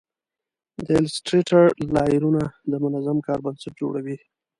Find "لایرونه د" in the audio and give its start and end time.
1.95-2.73